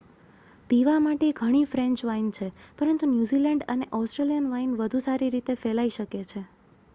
[0.69, 2.47] પીવા માટે ઘણી ફ્રેન્ચ વાઇન છે
[2.79, 6.45] પરંતુ ન્યૂઝીલેન્ડ અને ઓસ્ટ્રેલિયન વાઇન વધુ સારી રીતે ફેલાઈ શકે છે